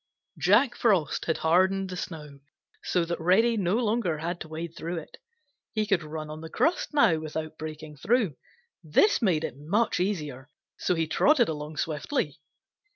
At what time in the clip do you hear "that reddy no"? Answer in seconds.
3.05-3.75